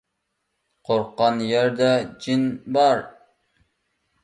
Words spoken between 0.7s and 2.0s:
قورققان يەردە